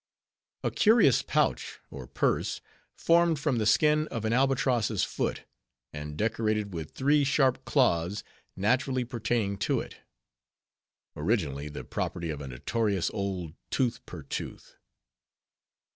A 0.63 0.71
curious 0.71 1.21
Pouch, 1.21 1.77
or 1.91 2.07
Purse, 2.07 2.59
formed 2.97 3.37
from 3.39 3.59
the 3.59 3.67
skin 3.67 4.07
of 4.07 4.25
an 4.25 4.33
Albatross' 4.33 5.03
foot, 5.03 5.43
and 5.93 6.17
decorated 6.17 6.73
with 6.73 6.93
three 6.95 7.23
sharp 7.23 7.63
claws, 7.65 8.23
naturally 8.55 9.05
pertaining 9.05 9.57
to 9.59 9.79
it. 9.79 9.97
(Originally 11.15 11.69
the 11.69 11.83
property 11.83 12.31
of 12.31 12.41
a 12.41 12.47
notorious 12.47 13.11
old 13.11 13.53
Tooth 13.69 14.03
per 14.07 14.23
Tooth). 14.23 14.75